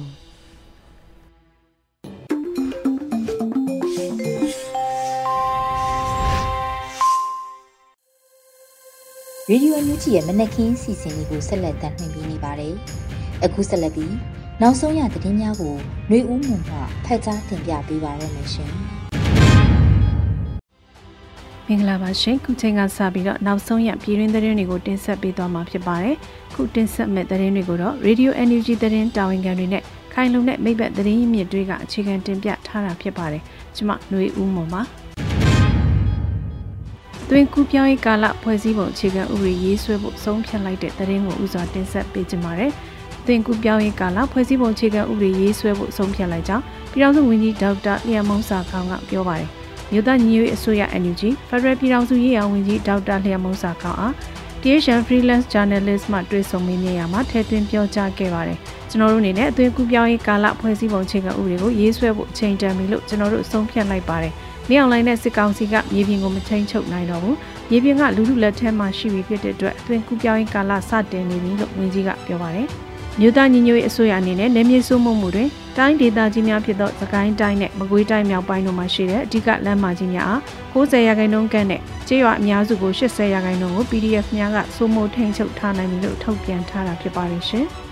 [9.49, 12.73] ရေဒီယိုအန်ယူဂျီရဲ့မနက်ခင်းစီစဉ်လေးကိုဆက်လက်တင်ပြနေပါတယ်။
[13.43, 14.15] အခုဆက်လက်ပြီး
[14.61, 15.75] နောက်ဆုံးရသတင်းများကို
[16.07, 18.73] ຫນွေဦးမှမှဖတ်ကြားတင်ပြပေးပါရမရှင်။
[21.70, 26.16] မင်္ဂလာပါရှင်ခုချိန်ကစပြီးတော့နောက်ဆုံးရပြည်တွင်းသတင်းတွေကိုတင်ဆက်ပေးသွားမှာဖြစ်ပါတယ်
[26.54, 29.82] ခုတင်ဆက်မဲ့သတင်းတွေကိုတော့ Radio NUG သတင်းတာဝန်ခံတွေနဲ့
[30.12, 33.42] ခိုင်လုံတဲ့မိဘသတင်းရင်းမြစ်တွေကအခြေခံတင်ပြထားတာဖြစ်ပါတယ်
[33.76, 34.82] ကျွန်မຫນွေဦးမွန်ပါ
[37.28, 42.72] တွင်ကူပြောင်းရေးကာလဖွဲ့စည်းပုံအခြေခံဥပဒေရေးဆွဲဖို့ဆုံးဖြတ်လိုက်တဲ့သတင်းကိုဥစွာတင်ဆက်ပေးကြပါမယ်
[43.26, 49.57] တွင်ကူပြောင်းရေးကာလဖွဲ့စည်းပုံအခြေခံဥပဒေရေးဆွဲဖို့ဆုံးဖြတ်လိုက်ကြောင်းပြည်ထောင်စုဝန်ကြီးဒေါက်တာလျံမုံစာခေါင်းကပြောပါတယ်
[49.92, 54.12] မြို့သားညီညွတ်ရေးအစိုးရ NUG Federal ပြည်ထောင်စုရေးရာဝန်ကြီးဒေါက်တာလျံမုံစာခေါင်းအား
[54.62, 58.58] THN Freelance Journalist မှတွေ့ဆုံမေးမြန်းရမှာထည့်သွင်းပြောကြားခဲ့ပါတယ်။
[58.90, 64.32] ကျွန်တော်တို့အနေနဲ့အသွင်ကူးပြောင်းရေးကာလဖွဲ့စည်းပုံအခြေခံဥပဒေကိုရေးဆွဲဖို့အချိန်တန်ပြီလို့ကျွန်တော်တို့ဆုံးဖြတ်လိုက်ပါတယ်။
[64.68, 67.36] မြေအောင်လိုင်းနဲ့စစ်ကောင်စီကမြေပြင်ကိုမထိန်ချုပ်နိုင်တော့ဘူး။
[67.70, 72.68] မြေပြင်ကလူလူလက်ထဲမှာရှိပြီဖြစ်တဲ့အတွက်အသွင်ကူးပြောင်းရေးကာလစတင်နေပြီလို့ဝန်ကြီးကပြောပါတယ်။
[73.20, 80.40] မြို့သားညီညွတ်ရေးအစိုးရအနေနဲ့နေမြေစိုးမိုးမှုတွင် တိုင်းဒေသကြီးများဖြစ်သောသကိုင်းတိုင်းနဲ့မကွေးတိုင်းမြောက်ပိုင်းတို့မှာရှိတဲ့အဓိကလမ်းမကြီးများအား
[80.74, 87.66] 90ရာခိုင်နှုန်းကန့်နဲ့ကျေးရွာအများစုကို80ရာခိုင်နှုန်းကို PDF များကစိုးမိုးထိန်းချုပ်ထားနိုင်ပြီလို့ထုတ်ပြန်ထားတာဖြစ်ပါတယ်ရှင်။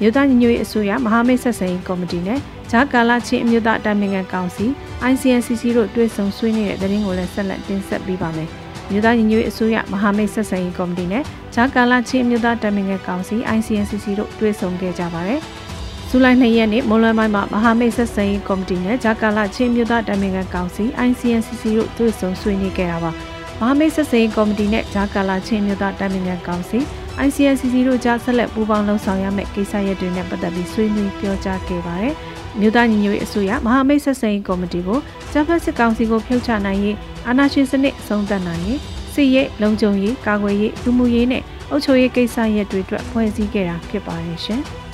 [0.00, 2.38] မြို့သားညီညွတ်ရေးအစိုးရမဟာမိတ်ဆက်ဆံရေးကော်မတီနဲ့
[2.70, 4.66] ဂျာကာလာချင်းအမျိုးသားအတိုင်ပင်ခံကောင်စီ
[5.10, 8.50] ICNCC တို့တွဲဆုံဆွေးနွေးတဲ့သတင်းကိုလည်းဆက်လက်တင်ဆက်ပေးပါမယ်။
[8.90, 11.22] မြို့သားညီညွတ်ရေးအစိုးရမဟာမိတ်ဆက်ဆံရေးကော်မတီနဲ့
[11.54, 15.40] ဂျာကာလာချင်းမြို့သားတမင်ငယ်ကောင်စီ ICNCC တို့တွေ့ဆုံခဲ့ကြပါတယ်။
[16.08, 23.10] ဇူလိုင်2ရက်နေ့မွန်လွယ်မိုင်းမှာမဟာမိတ်ဆက်ဆံရေးကော်မတီနဲ့ဂျာကာလာချင်းမြို့သားတမင်ငယ်ကောင်စီ ICNCC တို့တွေ့ဆုံဆွေးနွေးခဲ့တာပါ။
[23.60, 26.78] မဟာမိတ်ဆက်ဆံရေးကော်မတီနဲ့ဂျာကာလာချင်းမြို့သားတမင်ငယ်ကောင်စီ
[27.26, 32.14] ICNCC တို့ကြားဆက်လက်ပူးပေါင်းလှုပ်ဆောင်ရမယ့်ကိစ္စရပ်တွေနဲ့ပတ်သက်ပြီးဆွေးနွေးပြောကြားခဲ့ပါတယ်။
[32.60, 34.98] မြို့သားညီညွတ်ရေးအစိုးရမဟာမိတ်ဆက်ဆံရေးကော်မတီကို
[35.32, 38.78] ဂျပန်စစ်ကောင်စီကိုဖြုတ်ချနိုင်ရေးအာဏာရှင်စနစ်အဆုံးသတ်နိုင်ရေး
[39.14, 44.60] စစ်ရေးလုံခြုံရေးကာကွယ်ရေးလူမှုရေးနဲ့အုပ်ချုပ်ရေးကိစ္စရပ်တွေအတွက်ဖွဲ့စည်းခဲ့တာဖြစ်ပါတယ်ရှင်။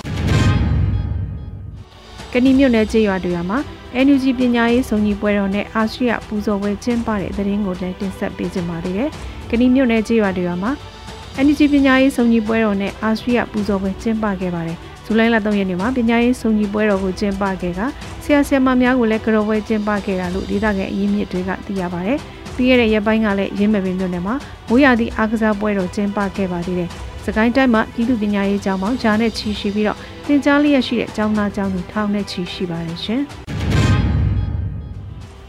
[2.31, 3.59] ကဏီမြို့နယ်ကျေးရွာတွေမှာ
[4.05, 9.09] NUG ပညာရေးစုံညီပွဲတော်နဲ့အာရှရပူဇော်ပွဲကျင်းပတဲ့သတင်းကိုလည်းတင်ဆက်ပေးကြပါသေးတယ်။
[9.49, 10.71] ကဏီမြို့နယ်ကျေးရွာတွေမှာ
[11.45, 17.81] NUG ပညာရေးစုံညီပွဲတော်နဲ့အာရှရပူဇော်ပွဲကျင်းပခဲ့ပါတယ်။ ဇူလိုင်လ3ရက်နေ့မှာပညာရေးစုံညီပွဲတော်ကိုကျင်းပခဲ့က
[18.23, 22.19] ဆရာဆရာမများကိုလည်းကြော်ပွဲကျင်းပခဲ့တာလို့ဒေသခံအရင်းမြစ်တွေကသိရပါတယ်။
[22.55, 24.35] ပြီးခဲ့တဲ့ရက်ပိုင်းကလည်းရင်းမဲ့ပင်မြို့နယ်မှာ
[24.69, 26.89] မိုးရာသီအားကစားပွဲတော်ကျင်းပခဲ့ပါသေးတယ်။
[27.25, 33.23] စကိုင်းတိုင်းမှာပြည်သူ့ပညာရေးကျောင်းပေါင်းဂျာနဲ့ချီရှိပြီးတော့သင်ကြားလျက်ရှိတဲ့ကျောင်းသားကျောင်းသူထောင်နဲ့ချီရှိပါတယ်ရှင်။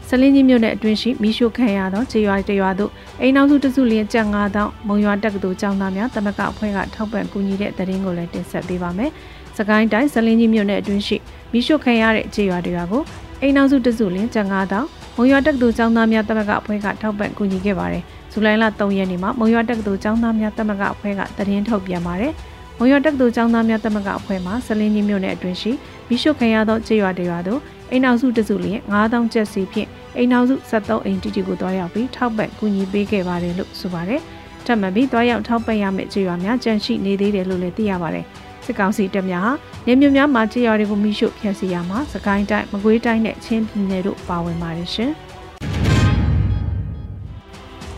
[0.07, 2.91] ဆလင်းကြီးမြို့နယ်အတွင်းရှိမိရှုခံရသောခြေရွာတရွာတို့
[3.21, 9.11] အိမ်နောက်စုတစုလင်းကြက်9000မုံရွာတက္ကသိုလ်ကျောင်းသားများတမကအဖွဲ့ကထောက်ပံ့ကူညီတဲ့တရင်ကိုလည်းတင်ဆက်ပေးပါမယ်။
[9.57, 11.17] စကိုင်းတိုင်းဆလင်းကြီးမြို့နယ်အတွင်းရှိ
[11.51, 13.03] မိရှုခံရတဲ့ခြေရွာတရွာကို
[13.41, 14.83] အိမ်နောက်စုတစုလင်းကြက်9000
[15.15, 22.31] မုံရွာတက္ကသိုလ်ကျောင်းသားများတမကအဖွဲ့ကထောက်ပံ့ကူညီခဲ့ပါတယ်။ဇူလိုင်လ3ရက်နေ့မှာမုံရွာတက္ကသိုလ်ကျောင်းသားများတမကအဖွဲ့ကတရင်ထုတ်ပြန်ပါတယ်။
[22.77, 25.71] မုံရွာတက္ကသိုလ်ကျောင်းသားများတမကအဖွဲ့မှဆလင်းကြီးမြို့နယ်အတွင်းရှိ
[26.07, 27.59] မိရှုခံရသောခြေရွာတွေရွာတို့
[27.91, 34.21] အိမ်နောက်စုတစုလျင်9000ကျပ်စီဖြင့်အိမ်နောက်စု73အိမ်တီတီကိုတွားရောက်ပြီးထောက်ပံ့ကူညီပေးခဲ့ပါတယ်လို့ဆိုပါတယ်။
[34.65, 38.25] ထပ်မံပြီးတွားရောက်ထောက်ပံ့ရမယ့်ခြေရွာများကြန့်ရှိနေသေးတယ်လို့လည်းသိရပါတယ်။
[38.67, 39.51] စစ်ကောင်စီတပ်များဟာ
[39.85, 45.11] နေမြို့များမှာကြေးရွာတွေကိုမိရှုဖျက်ဆီးရမှာစကိုင်းတိုင်းမကွေးတိုင်းနဲ့ချင်းပြည်နယ်တို့ပါဝင်ပါတယ်ရှင်။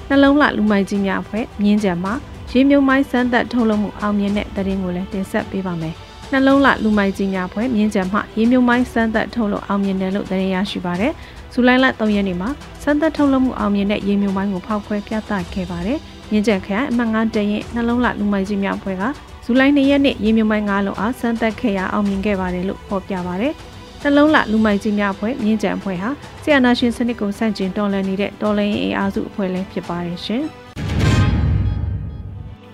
[0.10, 2.14] နှလုံးလှလူမိုက်ကြီးများအဖွဲ့မြင်းကြံမှာ
[2.52, 5.94] ရေမြုံမိုင်းစမ်းသက်ထုတ်လုပ်မှုအောင်မြင်တဲ့တရင်ကိုလည်းတင်ဆက်ပေးပါမယ်။
[6.32, 11.12] နှလုံးလှလူမိုက်ကြီးများဖွဲ့မြင်းကြံမှရေမြုံမိုင်းစမ်းသက်ထုတ်လုပ်အောင်မြင်တယ်လို့သတင်းရရှိပါတယ်။
[11.54, 12.50] ဇူလိုင်လ3ရက်နေ့မှာ
[12.84, 16.00] စမ်းသက်ထုတ်လုပ်မှုအောင်မြင်တဲ့ရေမြုံမိုင်းကိုဖောက်ခွဲပြသခဲ့ပါတယ်။
[16.32, 19.04] မြင်းကြံခရိုင်အမှတ်9တရင်နှလုံးလှလူမိုက်ကြီးများဖွဲ့က
[19.52, 23.54] ဇူလိုင်2ရက်နေ့ရေမြုံမိုင်း9လုံးအားစမ်းသပ်ခဲ့ရအောင်မြင်ခဲ့ပါတယ်လို့ဖော်ပြပါတယ်။
[24.02, 26.10] တလုံးလလူမိုက်ကြီးများအဖွဲ့မြင်းကြံအဖွဲ့ဟာ
[26.44, 30.44] ဆီယနာရှင်စနစ်ကိုဆန့်ကျင်တော်လှန်နေတဲ့တော်လှန်ရေးအင်အားစုအဖွဲ့လည်းဖြစ်ပါတယ်ရှင်။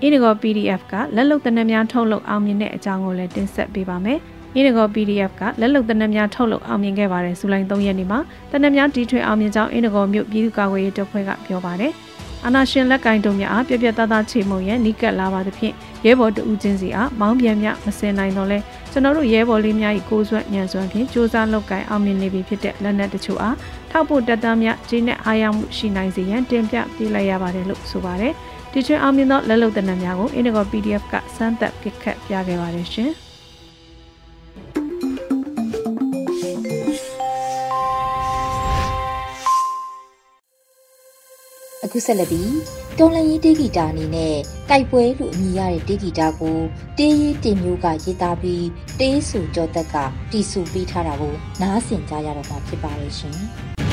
[0.06, 4.20] Indigo PDF ကလက်လုံတနက်များထုတ်လုပ်အောင်မြင်တဲ့အကြောင်းကိုလည်းတင်ဆက်ပေးပါမယ်။
[4.58, 8.20] Indigo PDF ကလက်လုံတနက်များထုတ်လုပ်အောင်မြင်ခဲ့ပါတယ်ဇူလိုင်3ရက်နေ့မှာ
[8.52, 11.94] တနက်များတီထွေအောင်မြင်ကြောင်း Indigo မြို့ပြည်သူ့ကာကွယ်ရေးတပ်ဖွဲ့ကပြောပါတယ်။
[12.48, 15.74] အာနာရှင်လက်ကင်တုံများအားပြပြတသားချေမှုံရန်နီးကပ်လာပါသဖြင့်
[16.06, 18.60] ရဲဘော်တဦးချင်းစီအားမောင်းပြန်မြမစင်နိုင်တော့လဲ
[18.92, 23.56] ကျွန်တော်တို့ရဲဘော်လေးများ၏ကိုယ်စွမ်းညံစွမ်းဖြင့်စ조사လောက်ကင်အောင်မြင်နေပြီဖြစ်တဲ့လက်နက်တချို့အား
[23.92, 28.34] ထောက်ဖို့တက်သားများဂျင်းနဲ့အားရမှုရှိနိုင်စေရန်တင်ပြပေးလိုက်ရပါတယ်လို့ဆိုပါတယ်
[28.72, 33.25] ဒီချွေအောင်မြင်သောလက်လုံတနက်များကို Indigo PDF ကစမ်းသပ်ပြခတ်ပြခဲ့ပါတယ်ရှင်
[41.86, 42.54] အခုဆက်လက်ပြီး
[43.00, 44.36] တော်လန်ရေးတေးဂီတာအနေနဲ့
[44.70, 46.60] တိုက်ပွဲလို့အမည်ရတဲ့တေးဂီတာကို
[46.98, 48.66] တေးရေးတင်မျိုးကရေးသားပြီး
[49.00, 49.96] တေးဆူကြောသက်က
[50.32, 53.38] တီဆူပေးထားတာကိုနားဆင်ကြရတော့မှာဖြစ်ပါရဲ့ရှင်။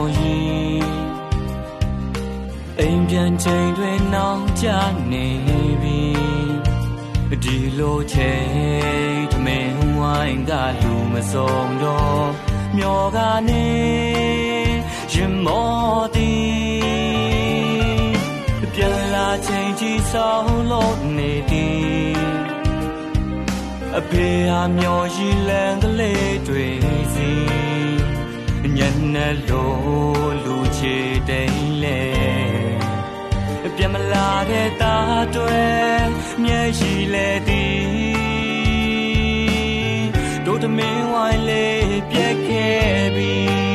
[0.00, 0.86] င်ရင်
[2.78, 4.66] အိမ်ပြန်ချိန်တွေနောင်ကြ
[5.10, 5.26] နေ
[5.82, 6.00] ပြီ
[7.42, 12.28] ဒီလိုချိန်ထမင်းဝိုင်းကလူမစုံတော့
[12.76, 13.66] မျောကနေ
[15.12, 16.32] ရင်မောတီ
[18.74, 22.18] ပြန်လာချိန်ကြီးဆောင်လို့နေသည်
[23.98, 26.66] အဖေဟာမျောရည်လန်ကလေးတွေ
[27.14, 27.30] စီ
[27.67, 27.67] ည
[29.14, 29.70] နေလို
[30.44, 30.96] လူချေ
[31.28, 32.02] တိန်လေ
[33.76, 34.96] ပြန်မလာတဲ့တာ
[35.34, 35.64] တွေ
[36.42, 37.88] မျက်ရှိလေသည်
[40.44, 43.67] တို့တမင်းဝိုင်းလေးပြက်ခဲ့ပြီ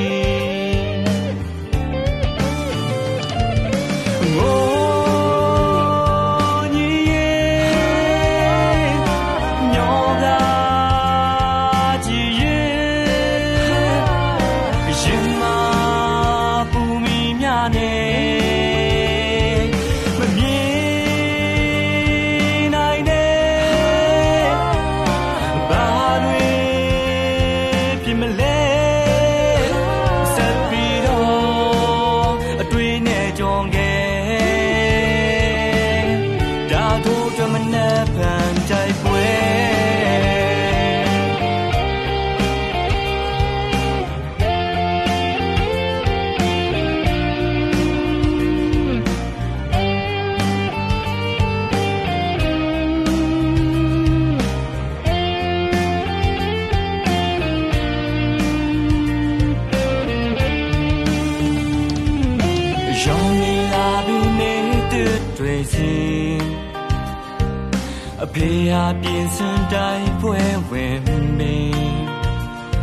[69.02, 71.02] ပြင်စင်တိုင်းပွဲဝင်
[71.40, 72.04] မင်း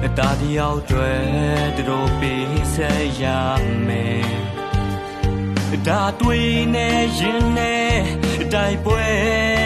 [0.04, 1.12] အတားတယောက်တွေ
[1.88, 3.24] တို့ပေးဆက်ရ
[3.86, 4.30] မယ်
[5.86, 7.98] ဒါတွေ့နေရင်နဲ့
[8.52, 9.59] တိုင်ပွဲ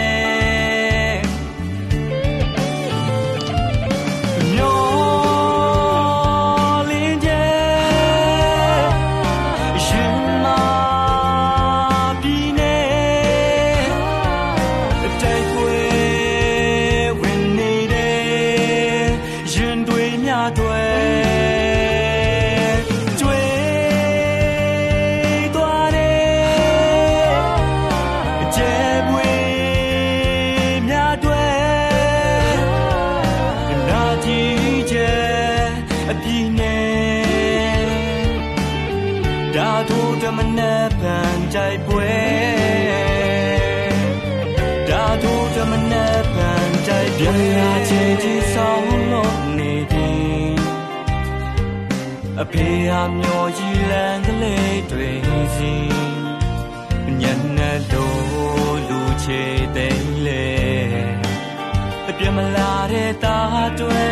[62.19, 64.09] ပြမလာတဲ့သားတွေ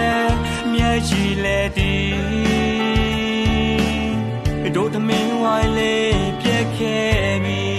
[0.72, 1.94] မျက်ရည်လေတီ
[4.74, 7.71] တို့သမင်းဝိုင်းလေးပြက်ခဲ့ပြီ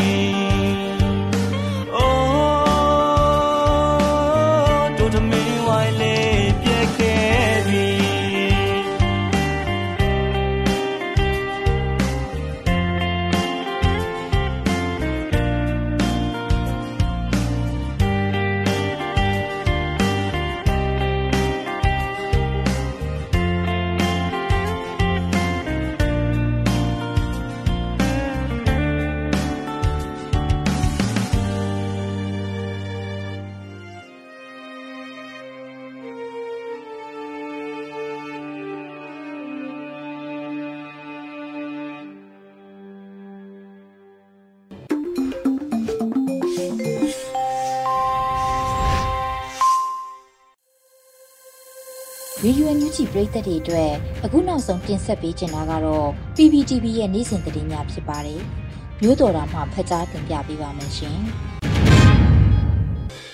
[52.45, 53.91] ရေဒီယိုအန်ယူဂျီပရိသတ်တွေအတွက်
[54.25, 58.41] အခုနောက်ဆုံးတင်ဆက်ပေးချင်တာကတော့ PPTV ရဲ့နေ့စဉ်သတင်းများဖြစ်ပါတယ်။
[59.01, 61.19] မျိုးတော်တာမှဖတ်ကြားတင်ပြပေးပါမယ်ရှင်။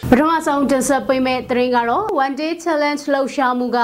[0.10, 3.80] ပထမဆုံးတင်ဆက်ပေးမယ့်သတင်းကတော့ One Day Challenge လှုပ်ရှားမှုက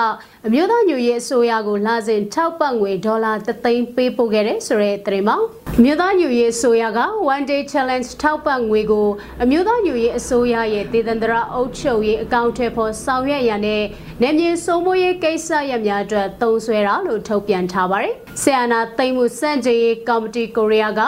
[0.46, 5.38] အမျိုးသားညွရေးအစိုးရကိုလာစဉ်ထောက်ပံ့ငွေဒေါ်လာ3သိန်းပေးပို့ခဲ့တဲ့ဆိုတဲ့သတင်းပါ
[5.80, 7.00] အမျိုးသားညွရေးအစိုးရက
[7.34, 9.08] One Day Challenge ထောက်ပံ့ငွေကို
[9.44, 13.84] အမျိုးသားညွရေးအစိုးရရဲ့ဒေသန္တရအုပ်ချုပ်ရေးအကောင့်ထဲပေါ်ဆောင်ရွက်ရတဲ့
[14.22, 21.02] နေမြေစိုးမိုးရေးကိစ္စရပ်များအတွက်သုံးစွဲတာလို့ထုတ်ပြန်ထားပါတယ်။ဆီယနာသိမ့်မှုစန့်ကျင်ရေးကော်မတီကိုရီးယားက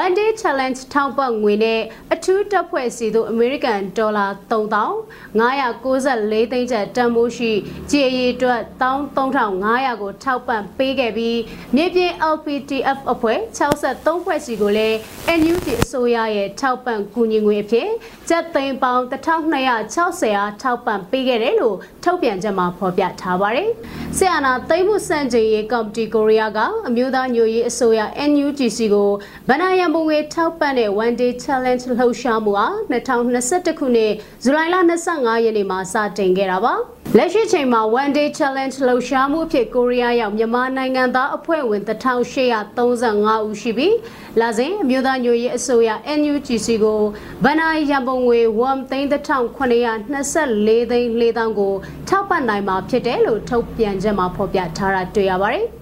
[0.00, 1.80] One Day Challenge ထောက်ပံ့ငွေနဲ့
[2.14, 7.52] အထူးတပ်ဖွဲ့စီတို့အမေရိကန်ဒေါ်လာ3594သိန်းကျပ်တန်ဖိုးရှိ
[7.90, 11.38] ကြေးရီအတွက်13500ကိုထောက်ပံ့ပေးခဲ့ပြီး
[11.76, 14.96] မြေပြင် LPTF အဖွဲ့63ဖွဲ့စီကိုလည်း
[15.40, 17.88] NUG အစိုးရရဲ့ထောက်ပံ့ကူညီငွေအဖြစ်
[18.28, 23.68] ကျပ်သိန်းပေါင်း1260အားထောက်ပံ့ပေးခဲ့တယ်လို့ထုတ်ပြန်ချက်မှာဖော်ပြထားပါတယ်။
[24.18, 28.00] ဆီယနာသိမ်းမှုစံချိန်ရေးကော်မတီကိုရီးယားကအမျိုးသားညွရေးအစိုးရ
[28.30, 29.10] NUGC ကို
[29.48, 34.12] ဗဏ္ဍာရန်ပုံငွေထောက်ပံ့တဲ့ One Day Challenge လှုပ်ရှားမှုဟာ2021ခုနှစ်
[34.44, 34.76] ဇူလိုင်လ
[35.10, 36.74] 25ရက်နေ့မှာစတင်ခဲ့တာပါ။
[37.16, 43.96] လက်ရှိချိန်မှာ One Day Challenge လှုပ်ရှားမှုအဖြစ်ကိုရီးယားရောက်မြန်မာနိုင်ငံသားအဖွဲ့ဝင်1835ဦးရှိပြီး
[44.40, 47.00] လာစဉ်အမျိုးသားညွရေးအစိုးရ NUGC ကို
[47.44, 51.74] ဗဏ္ဍာရန်ပုံငွေ1,924သိန်း4,000ကို
[52.08, 55.66] ထောက်ပံ့နိုင်မှာဖြစ်တယ်လို့ထုတ်ပြန်ချက်မှာဖော်ပြထားတာတွေ့ရပါတယ်။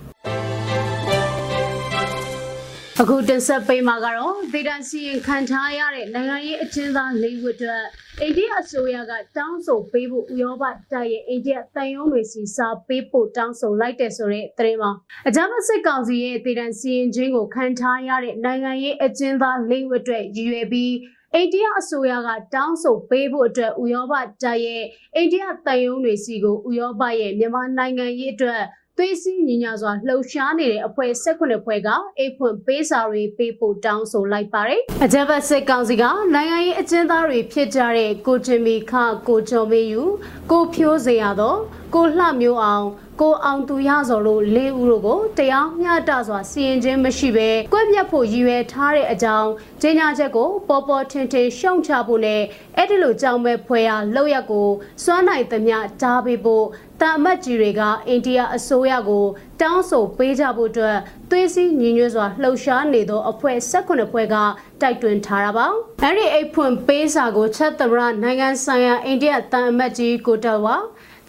[3.03, 7.85] အခုတင်ဆက်ပေးမှာကတော့ဒေတာစီရင်ခံထားရတဲ့နိုင်ငံရေးအကျဉ်းသား၄ဝတ်အတွက်
[8.21, 14.93] အိန္ဒိယအစိုးရကတောင်းဆိုပေးဖို့ဥရောပတိုက်ရဲ့အိန္ဒိယတန်ယုံတွေစီစာပေးဖို့တောင်းဆိုလိုက်တဲ့ဆိုတဲ့သတင်းမှာ
[15.29, 20.95] အကြမ်းဖက်စစ်ကောင်စီရဲ့ဒေတာစီရင်ခြင်းကိုခံထားရတဲ့နိုင်ငံရေးအကျဉ်းသား၄ဝတ်အတွက်ရည်ရွယ်ပြီး
[21.35, 24.85] အိန္ဒိယအစိုးရကတောင်းဆိုပေးဖို့အတွက်ဥရောပတိုက်ရဲ့
[25.17, 28.63] အိန္ဒိယတန်ယုံတွေစီကိုဥရောပရဲ့မြန်မာနိုင်ငံရေးအတွက်
[29.03, 38.93] သွေးစည်းညီညာစွာလှုပ်ရှားနေတဲ့အဖွဲ့၁၈ဖွဲ့ကအိတ်ဖွင့်ပေးစာတွေပေးပို့တောင်းဆိုလိုက်ပါတယ်။အကြမ်းဖက်စစ်ကောင်စီကနိုင်ငံရေးအကျဉ်းသားတွေဖြစ်ကြတဲ့ကိုတင်မီခ
[39.29, 40.03] ကိုကျော်မေယူ
[40.51, 41.55] ကိုဖြိုးစေရသော
[41.95, 42.87] ကိုလှမျိုးအောင်
[43.21, 49.51] ကိုအောင်သူရစော်တို့လေးဦးတို့ကိုတရားမျှတစွာစီရင်ခြင်းမရှိဘဲကွက်မြတ်ဖို့ရည်ရွယ်ထားတဲ့အကြောင်း
[49.83, 52.43] ကြေညာချက်ကိုပေါ်ပေါ်ထင်ထင်ရှုံချဖို့နဲ့
[52.77, 54.69] အဲ့ဒီလိုကြောင်းမဲ့ဖွဲရလောက်ရက်ကို
[55.05, 56.67] စွမ်းနိုင်သမျှတားပေးဖို့
[57.01, 59.25] တာမတ်ကြီးတွေကအိန္ဒိယအစိုးရကို
[59.61, 60.99] တောင်းဆိုပေးကြဖို့အတွက်
[61.31, 64.37] သွေးစည်းညီညွတ်စွာလှုပ်ရှားနေသောအဖွဲ့၁၈ဖွဲ့က
[64.81, 65.67] တိုက်တွန်းထားတာပါ။
[66.05, 70.77] အဲဒီအိတ်ဖွင့်ပေးစာကိုချက်သမရနိုင်ငံဆိုင်ရာအိန္ဒိယတန်အမတ်ကြီးကိုတဝါ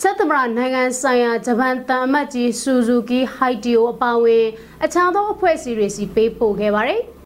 [0.04, 4.46] ချက်သမရနိုင်ငံဆိုင်ရာဂျပန်တန်အမတ်ကြီးဆူဇူကီဟိုက်တီယိုအပါအဝင်
[4.84, 7.02] အခြားသောအဖွဲ့အစည်းတွေစီပေးပို့ခဲ့ပါတယ်။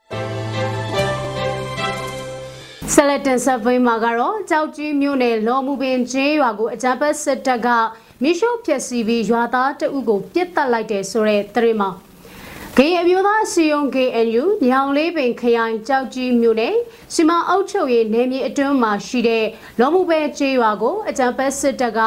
[2.93, 7.67] ဆလတန်ဆပ်ဝိမှာကတော့ကြောက်ကြီးမြို့နယ်လော်မူပင်ကျေးရွာကိုအကြမ်းဖက်စစ်တပ်က
[8.23, 11.89] မိရှုဖျက်ဆီးပြီးရွာသားတအုပ်ကိုပြစ်တက်လိုက်တယ်ဆိုတဲ့သတင်းမှာ
[12.79, 16.75] ဂေအမျိုးသားစီယုံ KNU ညောင်လေးပင်ခရိုင်ကြောက်ကြီးမြို့နယ်
[17.13, 19.45] စီမံအုပ်ချုပ်ရေးနယ်မြေအတွင်းမှာရှိတဲ့
[19.79, 21.99] လော်မှုပဲကျေးရွာကိုအကြံပတ်စစ်တပ်က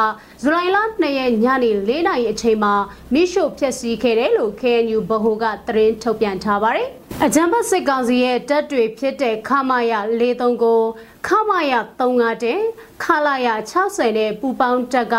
[0.42, 2.74] ဇူလိုင်လ2ရက်ညနေ4နာရီအချိန်မှာ
[3.12, 6.88] မိရှုဖျက်ဆီးခဲ့တယ်လို့ KNU ဗဟိုကသတင်းထုတ်ပြန်ထားပါတယ်။
[7.24, 10.80] အကြံပတ်စစ်ကောင်စီရဲ့တပ်တွေဖြစ်တဲ့ခမာယ43ကို
[11.26, 12.60] ခမာယ35တဲ့
[13.02, 15.16] ခလာယ60နဲ့ပူပေါင်းတပ်က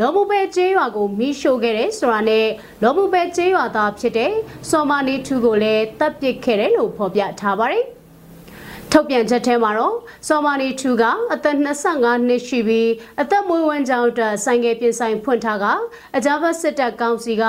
[0.00, 2.46] လော်မှုပဲကျေးရွာကိုမိရှို့ခဲ့တယ်ဆိုတာနဲ့
[2.82, 4.32] လော်မှုပဲကျေးရွာသားဖြစ်တဲ့
[4.70, 7.84] စောမာနီထူကိုလည်းတပ်ပစ်ခဲ့တယ်လို့ဖော်ပြထားပါတယ်။
[8.92, 9.96] ထုတ်ပြန်ချက်ထဲမှာတော့
[10.28, 11.02] စောမာနီထူက
[11.34, 15.64] အသက်25နှစ်ရှိပြီးအသက်မွေးဝမ်းကြောင်းအတွက်ဆိုင်ကယ်ပြင်ဆိုင်ဖွင့်ထားက
[16.16, 17.44] အကြမ်းဖက်စစ်တပ်ကောင်စီက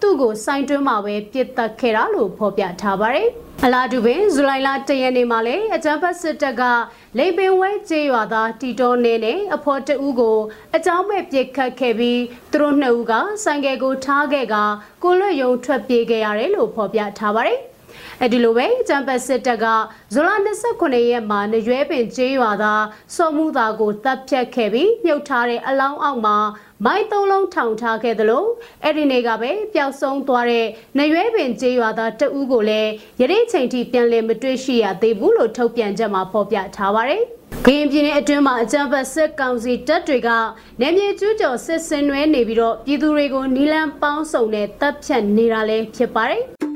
[0.00, 3.28] သူ့ကိုစိုင်းတွင်းမှာပဲပြစ်တက်ခဲ့တာလို့ဖော်ပြထားပါတယ်။
[3.64, 6.62] အလားတူပင်ဇူလိုင်လ၁ရက်နေ့မှာလည်းအကြမ်းဖက်စစ်တပ်က
[7.18, 10.38] လိန်ပင်ဝဲကျေးရွာသားတီတော်နေနဲ့အဖော်တဦးကို
[10.76, 12.20] အကြောင်းမဲ့ပြစ်ခတ်ခဲ့ပြီး
[12.52, 13.12] သူတို့နှစ်ဦးက
[13.44, 14.56] ဆိုင်ကယ်ကိုထားခဲ့က
[15.02, 17.60] ကိုလွတ်ယုံထွက်ပြေးခဲ့ရတယ်လို့ဖော်ပြထားပါတယ်။
[18.22, 19.66] အဲဒီလိုပဲကျမ်ပတ်စစ်တပ်က
[20.12, 22.84] ဇူလိုင်29ရက်မှာနရွဲပင်ကျေးရွာသား
[23.16, 26.36] စော်မှုသားကိုတပ်ဖြတ်ခဲ့ပြီးမြုပ်ထားတဲ့အလောင်းအောက်မှာ
[26.84, 28.44] မိုင်းသုံးလုံးထောင်ထားခဲ့သလို
[28.82, 30.66] အဲ့ဒီနေ့ကပဲပျောက်ဆုံးသွားတဲ့
[30.98, 37.22] နရွဲပင်ကျေးရွာသားတဦးကိုလည်းရတဲ့ချိန်ထိပြန်လည်မတွေ့ရှိရသေးဘူးလို့ထုတ်ပြန်ချက်မှာဖော်ပြထားပါတယ်။
[37.66, 40.28] ကရင်ပြည်နယ်အတွင်းမှာအကြမ်းဖက်စစ်ကောင်စီတပ်တွေက
[40.80, 46.44] နေမြေကျူးကျော်စစ်ဆင်နွဲနေပြီးတော့ပြည်သူတွေကိုနီလန်ပေါင်းစုံနဲ့တပ်ဖြတ်နေတာလည်းဖြစ်ပါတယ်။